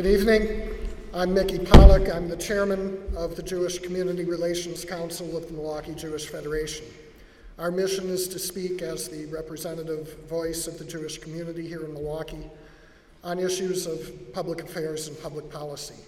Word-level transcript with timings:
Good 0.00 0.18
evening. 0.18 0.62
I'm 1.12 1.34
Mickey 1.34 1.58
Pollock. 1.58 2.08
I'm 2.08 2.26
the 2.26 2.36
chairman 2.38 2.98
of 3.14 3.36
the 3.36 3.42
Jewish 3.42 3.80
Community 3.80 4.24
Relations 4.24 4.82
Council 4.82 5.36
of 5.36 5.46
the 5.46 5.52
Milwaukee 5.52 5.94
Jewish 5.94 6.26
Federation. 6.26 6.86
Our 7.58 7.70
mission 7.70 8.08
is 8.08 8.26
to 8.28 8.38
speak 8.38 8.80
as 8.80 9.10
the 9.10 9.26
representative 9.26 10.26
voice 10.26 10.66
of 10.66 10.78
the 10.78 10.86
Jewish 10.86 11.18
community 11.18 11.68
here 11.68 11.84
in 11.84 11.92
Milwaukee 11.92 12.46
on 13.22 13.38
issues 13.38 13.84
of 13.84 14.32
public 14.32 14.62
affairs 14.62 15.06
and 15.06 15.20
public 15.20 15.50
policy. 15.50 16.02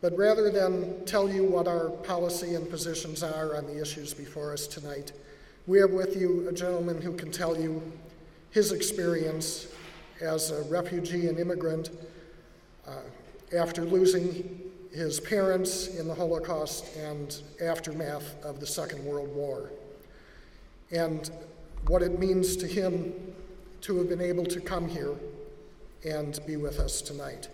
But 0.00 0.16
rather 0.16 0.50
than 0.50 1.04
tell 1.04 1.28
you 1.28 1.44
what 1.44 1.68
our 1.68 1.90
policy 1.90 2.54
and 2.54 2.70
positions 2.70 3.22
are 3.22 3.54
on 3.54 3.66
the 3.66 3.78
issues 3.78 4.14
before 4.14 4.54
us 4.54 4.66
tonight, 4.66 5.12
we 5.66 5.78
have 5.80 5.90
with 5.90 6.16
you 6.16 6.48
a 6.48 6.52
gentleman 6.54 7.02
who 7.02 7.12
can 7.12 7.30
tell 7.30 7.54
you 7.60 7.82
his 8.50 8.72
experience 8.72 9.66
as 10.22 10.50
a 10.52 10.62
refugee 10.70 11.28
and 11.28 11.38
immigrant 11.38 11.90
uh, 12.86 12.92
after 13.54 13.82
losing 13.84 14.60
his 14.92 15.20
parents 15.20 15.88
in 15.88 16.08
the 16.08 16.14
Holocaust 16.14 16.96
and 16.96 17.42
aftermath 17.62 18.42
of 18.44 18.60
the 18.60 18.66
Second 18.66 19.04
World 19.04 19.34
War, 19.34 19.70
and 20.90 21.30
what 21.86 22.02
it 22.02 22.18
means 22.18 22.56
to 22.56 22.66
him 22.66 23.12
to 23.82 23.98
have 23.98 24.08
been 24.08 24.20
able 24.20 24.44
to 24.46 24.60
come 24.60 24.88
here 24.88 25.14
and 26.04 26.40
be 26.46 26.56
with 26.56 26.78
us 26.78 27.00
tonight. 27.02 27.48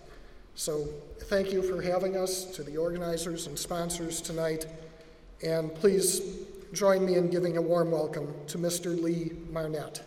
So, 0.54 0.88
thank 1.24 1.52
you 1.52 1.62
for 1.62 1.82
having 1.82 2.16
us, 2.16 2.44
to 2.56 2.62
the 2.62 2.76
organizers 2.76 3.46
and 3.46 3.58
sponsors 3.58 4.20
tonight, 4.20 4.66
and 5.42 5.74
please 5.74 6.20
join 6.72 7.04
me 7.04 7.16
in 7.16 7.28
giving 7.28 7.56
a 7.56 7.62
warm 7.62 7.90
welcome 7.90 8.32
to 8.48 8.58
Mr. 8.58 9.00
Lee 9.00 9.32
Marnett. 9.50 10.02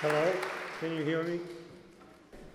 Hello, 0.00 0.32
can 0.80 0.94
you 0.94 1.04
hear 1.04 1.22
me? 1.22 1.40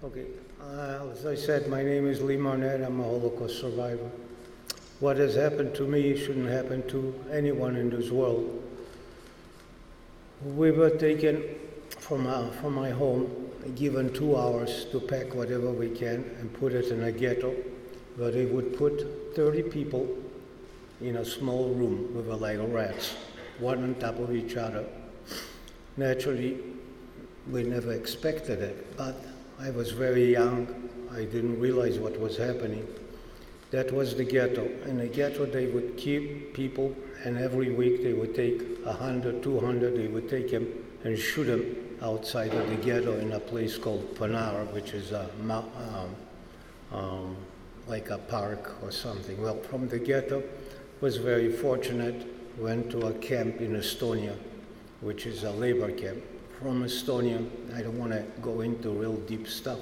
Okay, 0.04 0.26
uh, 0.62 1.08
as 1.14 1.26
I 1.26 1.34
said, 1.34 1.70
my 1.70 1.82
name 1.82 2.10
is 2.10 2.22
Lee 2.22 2.36
Marnett. 2.36 2.86
I'm 2.86 3.00
a 3.00 3.04
Holocaust 3.04 3.62
survivor. 3.62 4.12
What 5.00 5.16
has 5.16 5.36
happened 5.36 5.74
to 5.76 5.88
me 5.88 6.18
shouldn't 6.18 6.50
happen 6.50 6.86
to 6.90 7.16
anyone 7.32 7.78
in 7.78 7.90
this 7.90 8.12
world. 8.12 8.62
We 10.44 10.72
were 10.72 10.90
taken 10.90 11.42
from, 12.00 12.28
uh, 12.28 12.50
from 12.50 12.74
my 12.74 12.90
home, 12.90 13.50
given 13.76 14.12
two 14.12 14.36
hours 14.36 14.88
to 14.92 15.00
pack 15.00 15.34
whatever 15.34 15.72
we 15.72 15.90
can 15.90 16.36
and 16.42 16.54
put 16.60 16.74
it 16.74 16.88
in 16.88 17.04
a 17.04 17.12
ghetto 17.14 17.56
where 18.18 18.32
they 18.32 18.46
would 18.46 18.78
put 18.78 19.08
30 19.38 19.64
people 19.70 20.06
in 21.00 21.16
a 21.16 21.24
small 21.24 21.70
room 21.70 22.14
with 22.14 22.28
a 22.28 22.36
like 22.36 22.60
rats, 22.74 23.16
one 23.58 23.82
on 23.82 23.96
top 23.96 24.20
of 24.20 24.36
each 24.36 24.58
other. 24.58 24.84
Naturally, 25.96 26.58
we 27.50 27.64
never 27.64 27.94
expected 27.94 28.60
it, 28.60 28.98
but 28.98 29.16
I 29.60 29.70
was 29.70 29.92
very 29.92 30.32
young. 30.32 30.90
I 31.12 31.26
didn't 31.26 31.60
realize 31.60 32.00
what 32.00 32.20
was 32.20 32.38
happening. 32.38 32.88
That 33.72 33.92
was 33.92 34.16
the 34.16 34.24
ghetto. 34.24 34.66
In 34.86 34.98
the 34.98 35.08
ghetto, 35.08 35.46
they 35.46 35.68
would 35.68 35.98
keep 35.98 36.54
people, 36.54 36.96
and 37.24 37.38
every 37.38 37.72
week 37.72 38.04
they 38.04 38.14
would 38.14 38.36
take 38.36 38.62
100, 38.84 39.42
200, 39.42 39.96
they 39.96 40.08
would 40.08 40.30
take 40.30 40.52
them 40.52 40.68
and 41.04 41.18
shoot 41.18 41.46
them 41.46 41.98
outside 42.02 42.54
of 42.54 42.70
the 42.70 42.76
ghetto 42.76 43.18
in 43.20 43.32
a 43.32 43.40
place 43.40 43.78
called 43.78 44.16
Ponar, 44.16 44.72
which 44.74 44.94
is 44.94 45.12
a, 45.12 45.30
um, 45.50 46.16
um, 46.92 47.36
like 47.88 48.10
a 48.10 48.18
park 48.18 48.76
or 48.84 48.92
something. 48.92 49.42
Well, 49.42 49.58
from 49.62 49.88
the 49.88 50.00
ghetto, 50.00 50.44
was 51.02 51.18
very 51.18 51.52
fortunate, 51.52 52.28
went 52.58 52.90
to 52.92 53.08
a 53.08 53.14
camp 53.14 53.60
in 53.60 53.76
Estonia, 53.76 54.36
which 55.02 55.26
is 55.26 55.44
a 55.44 55.52
labor 55.52 55.92
camp 55.92 56.24
from 56.60 56.84
Estonia. 56.84 57.46
I 57.76 57.82
don't 57.82 57.98
want 57.98 58.12
to 58.12 58.24
go 58.42 58.62
into 58.62 58.90
real 58.90 59.16
deep 59.16 59.48
stuff. 59.48 59.80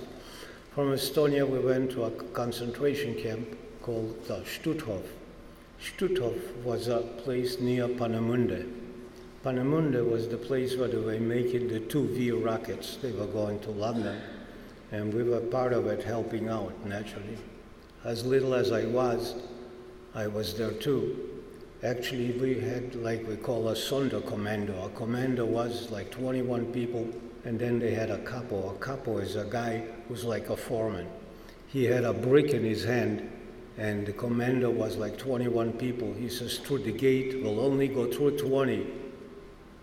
From 0.74 0.94
Estonia, 0.94 1.48
we 1.48 1.60
went 1.60 1.92
to 1.92 2.06
a 2.06 2.12
concentration 2.12 3.16
camp 3.16 3.58
called 3.82 4.18
uh, 4.30 4.40
Stutthof. 4.42 5.04
Stutthof 5.82 6.56
was 6.64 6.88
a 6.88 7.00
place 7.24 7.60
near 7.60 7.88
Peenemünde. 7.88 8.72
Peenemünde 9.44 10.10
was 10.10 10.28
the 10.28 10.38
place 10.38 10.78
where 10.78 10.88
they 10.88 10.98
were 10.98 11.20
making 11.20 11.68
the 11.68 11.80
two 11.80 12.08
V 12.10 12.32
rockets. 12.32 12.98
They 12.98 13.12
were 13.12 13.26
going 13.26 13.60
to 13.62 13.72
London, 13.72 14.22
and 14.92 15.14
we 15.14 15.24
were 15.24 15.40
part 15.40 15.74
of 15.74 15.88
it, 15.88 16.04
helping 16.04 16.48
out 16.48 16.86
naturally. 16.86 17.38
As 18.04 18.26
little 18.26 18.54
as 18.54 18.72
I 18.72 18.86
was, 18.86 19.36
I 20.14 20.28
was 20.28 20.56
there 20.56 20.72
too. 20.72 21.31
Actually, 21.84 22.32
we 22.34 22.60
had 22.60 22.94
like 22.96 23.28
we 23.28 23.36
call 23.36 23.70
a 23.70 23.74
Sonderkommando. 23.74 24.86
A 24.86 24.90
commando 24.90 25.46
was 25.46 25.90
like 25.90 26.12
21 26.12 26.72
people, 26.72 27.10
and 27.44 27.60
then 27.60 27.80
they 27.80 27.92
had 27.92 28.12
a 28.12 28.20
capo. 28.20 28.76
A 28.76 28.80
capo 28.80 29.18
is 29.18 29.36
a 29.36 29.46
guy 29.46 29.84
who's 30.08 30.24
like 30.24 30.52
a 30.52 30.56
foreman. 30.56 31.08
He 31.68 31.86
had 31.86 32.04
a 32.04 32.14
brick 32.14 32.52
in 32.52 32.64
his 32.64 32.84
hand, 32.84 33.28
and 33.80 34.06
the 34.06 34.14
commando 34.14 34.70
was 34.70 34.98
like 34.98 35.18
21 35.18 35.74
people. 35.74 36.14
He 36.14 36.30
says, 36.30 36.60
through 36.60 36.80
the 36.80 36.92
gate, 36.92 37.42
we'll 37.42 37.60
only 37.60 37.88
go 37.88 38.06
through 38.12 38.38
20. 38.38 38.86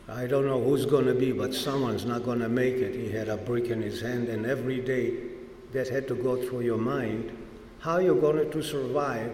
I 0.08 0.26
don't 0.26 0.46
know 0.46 0.62
who's 0.62 0.86
going 0.86 1.06
to 1.06 1.14
be, 1.14 1.32
but 1.32 1.52
someone's 1.52 2.04
not 2.04 2.24
going 2.24 2.38
to 2.40 2.48
make 2.48 2.76
it. 2.76 2.94
He 2.94 3.10
had 3.10 3.28
a 3.28 3.36
brick 3.36 3.70
in 3.70 3.82
his 3.82 4.00
hand, 4.00 4.28
and 4.28 4.46
every 4.46 4.80
day 4.80 5.14
that 5.72 5.88
had 5.88 6.06
to 6.08 6.14
go 6.14 6.36
through 6.36 6.60
your 6.60 6.78
mind 6.78 7.36
how 7.80 7.98
you're 7.98 8.20
going 8.20 8.50
to 8.50 8.62
survive 8.62 9.32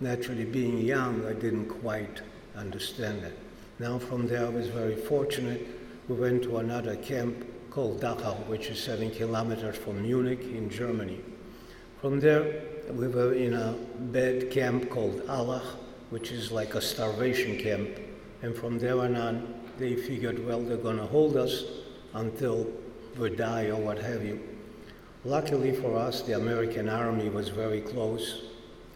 Naturally, 0.00 0.44
being 0.44 0.78
young, 0.78 1.26
I 1.26 1.32
didn't 1.32 1.68
quite 1.68 2.20
understand 2.54 3.24
it. 3.24 3.38
Now, 3.78 3.98
from 3.98 4.28
there, 4.28 4.44
I 4.44 4.50
was 4.50 4.68
very 4.68 4.94
fortunate. 4.94 5.66
We 6.08 6.16
went 6.16 6.42
to 6.42 6.58
another 6.58 6.96
camp 6.96 7.46
called 7.70 8.02
Dachau, 8.02 8.46
which 8.46 8.66
is 8.66 8.78
seven 8.78 9.10
kilometers 9.10 9.76
from 9.76 10.02
Munich 10.02 10.40
in 10.40 10.68
Germany. 10.68 11.20
From 12.02 12.20
there, 12.20 12.62
we 12.90 13.08
were 13.08 13.32
in 13.32 13.54
a 13.54 13.72
bed 14.12 14.50
camp 14.50 14.90
called 14.90 15.22
Allach, 15.28 15.64
which 16.10 16.30
is 16.30 16.52
like 16.52 16.74
a 16.74 16.80
starvation 16.80 17.58
camp. 17.58 17.88
And 18.42 18.54
from 18.54 18.78
there 18.78 19.00
on, 19.00 19.54
they 19.78 19.96
figured, 19.96 20.44
well, 20.46 20.60
they're 20.60 20.76
going 20.76 20.98
to 20.98 21.06
hold 21.06 21.38
us 21.38 21.64
until 22.12 22.66
we 23.18 23.30
die 23.30 23.68
or 23.68 23.76
what 23.76 23.98
have 23.98 24.22
you. 24.22 24.40
Luckily 25.24 25.72
for 25.72 25.96
us, 25.96 26.20
the 26.20 26.34
American 26.34 26.90
army 26.90 27.30
was 27.30 27.48
very 27.48 27.80
close 27.80 28.42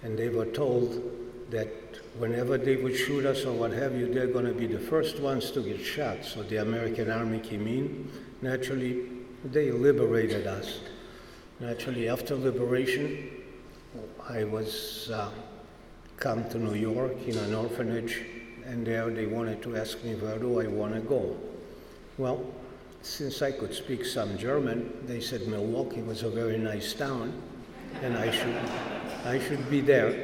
and 0.03 0.19
they 0.19 0.29
were 0.29 0.47
told 0.47 1.03
that 1.51 1.69
whenever 2.19 2.57
they 2.59 2.77
would 2.77 2.97
shoot 2.97 3.27
us 3.27 3.45
or 3.45 3.53
what 3.53 3.73
have 3.73 3.95
you, 3.95 4.13
they're 4.13 4.27
going 4.27 4.47
to 4.47 4.53
be 4.53 4.67
the 4.67 4.79
first 4.79 5.21
ones 5.21 5.51
to 5.51 5.61
get 5.61 5.81
shot. 5.81 6.25
So 6.25 6.43
the 6.43 6.59
American 6.59 7.11
army 7.11 7.41
came 7.41 7.67
in. 7.67 8.11
Naturally, 8.43 9.07
they 9.45 9.71
liberated 9.71 10.47
us. 10.47 10.81
Naturally, 11.61 12.09
after 12.09 12.37
liberation, 12.37 13.31
I 14.29 14.45
was 14.45 15.11
uh, 15.13 15.31
come 16.17 16.49
to 16.51 16.59
New 16.59 16.75
York 16.75 17.13
in 17.27 17.37
an 17.39 17.55
orphanage, 17.55 18.23
and 18.65 18.87
there 18.87 19.11
they 19.11 19.27
wanted 19.27 19.63
to 19.63 19.77
ask 19.77 20.03
me 20.05 20.15
where 20.15 20.39
do 20.39 20.61
I 20.61 20.67
want 20.67 20.95
to 20.95 21.01
go. 21.01 21.37
Well, 22.19 22.45
since 23.03 23.41
I 23.43 23.51
could 23.51 23.75
speak 23.75 24.05
some 24.05 24.37
German, 24.37 24.93
they 25.07 25.21
said 25.21 25.49
Milwaukee 25.49 26.03
was 26.03 26.23
a 26.23 26.31
very 26.31 26.59
nice 26.59 26.93
town, 26.93 27.33
and 28.03 28.17
I 28.17 28.31
should 28.31 28.55
I 29.25 29.39
should 29.39 29.69
be 29.69 29.81
there. 29.83 30.15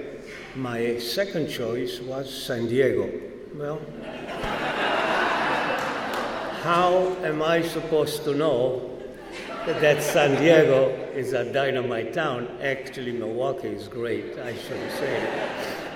My 0.55 0.99
second 0.99 1.49
choice 1.49 2.01
was 2.01 2.33
San 2.33 2.67
Diego. 2.67 3.11
Well, 3.55 3.81
how 6.63 7.15
am 7.23 7.43
I 7.43 7.61
supposed 7.61 8.25
to 8.25 8.35
know 8.35 8.99
that 9.67 10.03
San 10.03 10.41
Diego 10.41 10.89
is 11.15 11.35
a 11.35 11.53
dynamite 11.53 12.15
town? 12.15 12.49
Actually, 12.63 13.13
Milwaukee 13.13 13.69
is 13.69 13.87
great, 13.87 14.39
I 14.39 14.55
should 14.55 14.91
say. 14.93 15.51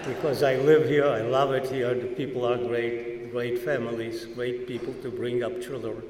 Because 0.06 0.42
I 0.42 0.56
live 0.56 0.86
here, 0.86 1.06
I 1.06 1.22
love 1.22 1.52
it 1.52 1.70
here, 1.70 1.94
the 1.94 2.06
people 2.06 2.44
are 2.44 2.58
great, 2.58 3.32
great 3.32 3.60
families, 3.60 4.26
great 4.26 4.66
people 4.66 4.92
to 5.02 5.10
bring 5.10 5.42
up 5.42 5.60
children. 5.62 6.02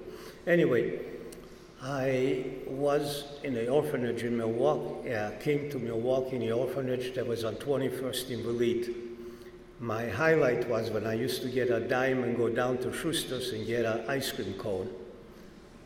Anyway, 0.46 0.98
I 1.82 2.44
was 2.66 3.24
in 3.42 3.54
the 3.54 3.68
orphanage 3.68 4.22
in 4.22 4.36
Milwaukee, 4.36 5.14
uh, 5.14 5.30
came 5.40 5.70
to 5.70 5.78
Milwaukee 5.78 6.36
in 6.36 6.42
the 6.42 6.52
orphanage 6.52 7.14
that 7.14 7.26
was 7.26 7.42
on 7.42 7.54
21st 7.54 8.30
in 8.30 8.42
Vliet. 8.42 8.94
My 9.78 10.06
highlight 10.06 10.68
was 10.68 10.90
when 10.90 11.06
I 11.06 11.14
used 11.14 11.40
to 11.40 11.48
get 11.48 11.70
a 11.70 11.80
dime 11.80 12.22
and 12.22 12.36
go 12.36 12.50
down 12.50 12.76
to 12.78 12.92
Schuster's 12.92 13.52
and 13.52 13.66
get 13.66 13.86
an 13.86 14.04
ice 14.10 14.30
cream 14.30 14.52
cone. 14.54 14.90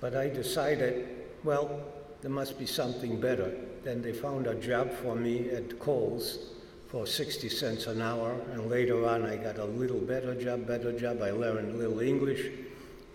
But 0.00 0.16
I 0.16 0.28
decided, 0.28 1.06
well, 1.44 1.80
there 2.22 2.30
must 2.30 2.58
be 2.58 2.66
something 2.66 3.20
better. 3.20 3.54
Then 3.84 4.02
they 4.02 4.12
found 4.12 4.48
a 4.48 4.56
job 4.56 4.90
for 4.90 5.14
me 5.14 5.50
at 5.50 5.78
Kohl's 5.78 6.50
for 6.88 7.06
60 7.06 7.48
cents 7.48 7.86
an 7.86 8.02
hour, 8.02 8.36
and 8.52 8.68
later 8.68 9.06
on 9.06 9.24
I 9.24 9.36
got 9.36 9.58
a 9.58 9.64
little 9.64 10.00
better 10.00 10.34
job, 10.34 10.66
better 10.66 10.98
job. 10.98 11.22
I 11.22 11.30
learned 11.30 11.74
a 11.74 11.78
little 11.78 12.00
English, 12.00 12.50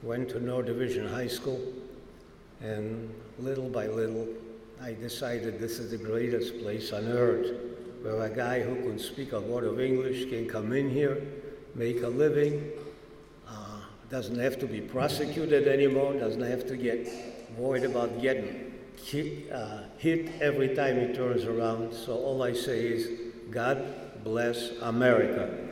went 0.01 0.29
to 0.29 0.39
North 0.39 0.67
Division 0.67 1.07
High 1.07 1.27
School, 1.27 1.59
and 2.61 3.13
little 3.37 3.69
by 3.69 3.87
little, 3.87 4.27
I 4.81 4.93
decided 4.93 5.59
this 5.59 5.79
is 5.79 5.91
the 5.91 5.97
greatest 5.97 6.59
place 6.59 6.93
on 6.93 7.07
earth 7.07 7.55
where 8.01 8.21
a 8.23 8.29
guy 8.29 8.61
who 8.61 8.75
can 8.75 8.97
speak 8.97 9.33
a 9.33 9.39
word 9.39 9.65
of 9.65 9.79
English 9.79 10.29
can 10.29 10.47
come 10.47 10.71
in 10.73 10.89
here, 10.89 11.21
make 11.75 12.01
a 12.01 12.07
living, 12.07 12.71
uh, 13.47 13.81
doesn't 14.09 14.39
have 14.39 14.57
to 14.59 14.67
be 14.67 14.79
prosecuted 14.79 15.67
anymore, 15.67 16.13
doesn't 16.13 16.41
have 16.41 16.65
to 16.67 16.77
get 16.77 17.07
worried 17.57 17.83
about 17.83 18.21
getting 18.21 18.73
ki- 18.95 19.51
uh, 19.51 19.79
hit 19.97 20.31
every 20.41 20.75
time 20.75 20.99
he 20.99 21.13
turns 21.13 21.43
around. 21.43 21.93
So 21.93 22.13
all 22.13 22.41
I 22.41 22.53
say 22.53 22.87
is, 22.87 23.31
God 23.51 23.83
bless 24.23 24.71
America. 24.81 25.68